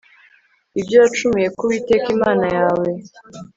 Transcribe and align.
ibyo 0.79 0.95
wacumuye 1.01 1.47
ku 1.55 1.61
Uwiteka 1.65 2.07
Imana 2.15 2.45
yawe 2.55 2.87